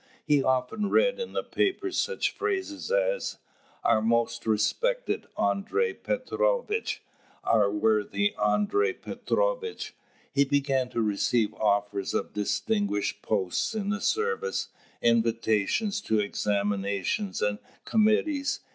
[0.25, 3.37] He often read in the papers such phrases as,
[3.83, 7.03] "Our most respected Andrei Petrovitch;
[7.43, 9.93] our worthy Andrei Petrovitch."
[10.33, 14.69] He began to receive offers of distinguished posts in the service,
[15.03, 18.61] invitations to examinations and committees.